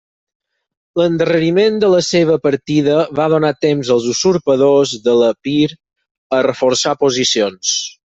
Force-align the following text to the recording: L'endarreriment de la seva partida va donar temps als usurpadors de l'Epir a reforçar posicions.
L'endarreriment 0.99 1.75
de 1.83 1.89
la 1.95 1.99
seva 2.07 2.37
partida 2.47 2.95
va 3.19 3.27
donar 3.33 3.51
temps 3.65 3.91
als 3.97 4.07
usurpadors 4.13 4.95
de 5.09 5.15
l'Epir 5.19 5.59
a 6.39 6.41
reforçar 6.49 6.95
posicions. 7.05 7.77